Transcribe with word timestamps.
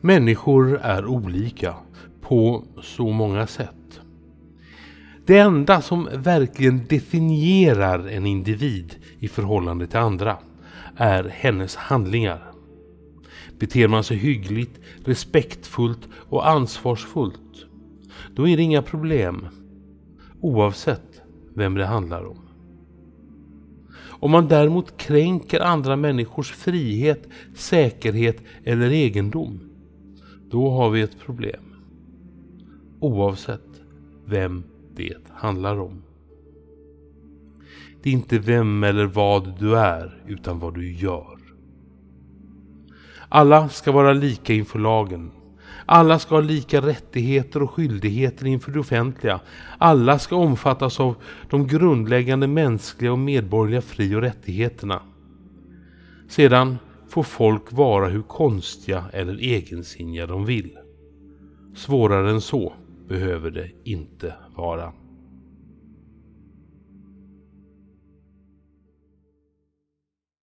Människor 0.00 0.78
är 0.82 1.06
olika 1.06 1.74
på 2.20 2.64
så 2.82 3.10
många 3.10 3.46
sätt. 3.46 4.00
Det 5.26 5.38
enda 5.38 5.82
som 5.82 6.08
verkligen 6.12 6.86
definierar 6.88 8.08
en 8.08 8.26
individ 8.26 8.94
i 9.18 9.28
förhållande 9.28 9.86
till 9.86 9.98
andra 9.98 10.38
är 10.96 11.24
hennes 11.24 11.76
handlingar. 11.76 12.52
Beter 13.58 13.88
man 13.88 14.04
sig 14.04 14.16
hyggligt, 14.16 14.80
respektfullt 15.04 16.08
och 16.12 16.48
ansvarsfullt, 16.48 17.66
då 18.34 18.48
är 18.48 18.56
det 18.56 18.62
inga 18.62 18.82
problem. 18.82 19.48
Oavsett 20.40 21.22
vem 21.54 21.74
det 21.74 21.86
handlar 21.86 22.24
om. 22.24 22.38
Om 24.02 24.30
man 24.30 24.48
däremot 24.48 24.96
kränker 24.96 25.60
andra 25.60 25.96
människors 25.96 26.52
frihet, 26.52 27.28
säkerhet 27.54 28.36
eller 28.64 28.90
egendom, 28.90 29.69
då 30.50 30.70
har 30.70 30.90
vi 30.90 31.00
ett 31.00 31.20
problem. 31.20 31.74
Oavsett 33.00 33.80
vem 34.24 34.64
det 34.94 35.16
handlar 35.30 35.80
om. 35.80 36.02
Det 38.02 38.10
är 38.10 38.12
inte 38.14 38.38
vem 38.38 38.84
eller 38.84 39.06
vad 39.06 39.58
du 39.58 39.76
är, 39.76 40.22
utan 40.26 40.58
vad 40.58 40.74
du 40.74 40.92
gör. 40.92 41.38
Alla 43.28 43.68
ska 43.68 43.92
vara 43.92 44.12
lika 44.12 44.54
inför 44.54 44.78
lagen. 44.78 45.30
Alla 45.86 46.18
ska 46.18 46.34
ha 46.34 46.42
lika 46.42 46.80
rättigheter 46.80 47.62
och 47.62 47.70
skyldigheter 47.70 48.46
inför 48.46 48.72
det 48.72 48.80
offentliga. 48.80 49.40
Alla 49.78 50.18
ska 50.18 50.36
omfattas 50.36 51.00
av 51.00 51.14
de 51.50 51.66
grundläggande 51.66 52.46
mänskliga 52.46 53.12
och 53.12 53.18
medborgerliga 53.18 53.82
fri 53.82 54.14
och 54.14 54.20
rättigheterna. 54.20 55.02
Sedan 56.28 56.78
får 57.10 57.22
folk 57.22 57.72
vara 57.72 58.08
hur 58.08 58.22
konstiga 58.22 59.04
eller 59.12 59.34
egensinniga 59.38 60.26
de 60.26 60.44
vill. 60.44 60.78
Svårare 61.76 62.30
än 62.30 62.40
så 62.40 62.72
behöver 63.08 63.50
det 63.50 63.70
inte 63.84 64.34
vara. 64.56 64.92